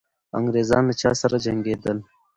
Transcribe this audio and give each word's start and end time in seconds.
انګریزان 0.37 0.83
له 0.87 0.93
چا 1.01 1.11
سره 1.21 1.37
جنګېدل؟ 1.45 1.97